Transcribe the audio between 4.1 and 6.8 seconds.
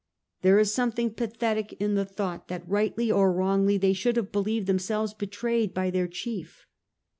have believed themselves betrayed by their chief.